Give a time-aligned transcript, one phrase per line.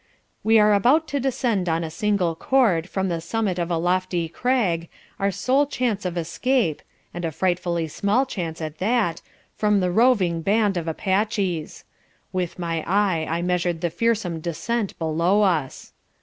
[0.43, 4.27] "We are about to descend on a single cord from the summit of a lofty
[4.27, 4.89] crag,
[5.19, 6.81] our sole chance of escape
[7.13, 9.21] (and a frightfully small chance at that)
[9.55, 11.83] from the roving band of Apaches.
[12.33, 15.93] "With my eye I measured the fearsome descent below us.